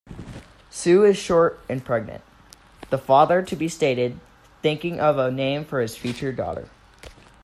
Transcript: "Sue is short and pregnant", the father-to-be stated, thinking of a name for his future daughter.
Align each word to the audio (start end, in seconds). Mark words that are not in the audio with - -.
"Sue 0.71 1.03
is 1.03 1.15
short 1.15 1.59
and 1.69 1.85
pregnant", 1.85 2.23
the 2.89 2.97
father-to-be 2.97 3.67
stated, 3.69 4.19
thinking 4.63 4.99
of 4.99 5.19
a 5.19 5.29
name 5.29 5.63
for 5.63 5.79
his 5.79 5.95
future 5.95 6.31
daughter. 6.31 6.67